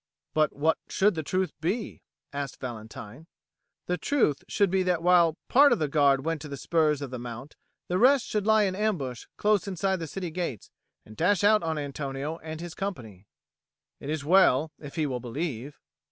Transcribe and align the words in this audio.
"But 0.33 0.53
what 0.55 0.79
should 0.89 1.13
the 1.13 1.21
truth 1.21 1.53
be?" 1.61 2.01
asked 2.33 2.59
Valentine. 2.59 3.27
"The 3.85 3.99
truth 3.99 4.43
should 4.47 4.71
be 4.71 4.81
that 4.81 5.03
while 5.03 5.37
part 5.47 5.71
of 5.71 5.77
the 5.77 5.87
Guard 5.87 6.25
went 6.25 6.41
to 6.41 6.47
the 6.47 6.57
spurs 6.57 7.03
of 7.03 7.11
the 7.11 7.19
Mount, 7.19 7.55
the 7.87 7.99
rest 7.99 8.25
should 8.25 8.47
lie 8.47 8.63
in 8.63 8.73
ambush 8.75 9.27
close 9.37 9.67
inside 9.67 9.97
the 9.97 10.07
city 10.07 10.31
gates 10.31 10.71
and 11.05 11.15
dash 11.15 11.43
out 11.43 11.61
on 11.61 11.77
Antonio 11.77 12.39
and 12.39 12.61
his 12.61 12.73
company." 12.73 13.27
"It 13.99 14.09
is 14.09 14.25
well, 14.25 14.71
if 14.79 14.95
he 14.95 15.05
will 15.05 15.19
believe." 15.19 15.79